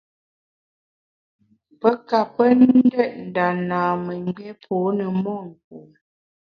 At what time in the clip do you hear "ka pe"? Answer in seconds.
2.07-2.45